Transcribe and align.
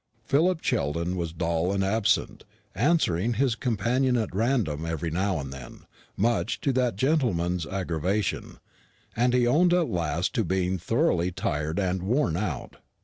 Philip 0.25 0.63
Sheldon 0.63 1.15
was 1.15 1.31
dull 1.31 1.71
and 1.71 1.83
absent, 1.83 2.43
answering 2.73 3.35
his 3.35 3.53
companion 3.53 4.17
at 4.17 4.33
random 4.33 4.83
every 4.83 5.11
now 5.11 5.37
and 5.39 5.53
then, 5.53 5.81
much 6.17 6.59
to 6.61 6.73
that 6.73 6.95
gentleman's 6.95 7.67
aggravation; 7.67 8.57
and 9.15 9.31
he 9.35 9.45
owned 9.45 9.75
at 9.75 9.89
last 9.89 10.33
to 10.33 10.43
being 10.43 10.79
thoroughly 10.79 11.31
tired 11.31 11.77
and 11.77 12.01
worn 12.01 12.35
out. 12.35 12.77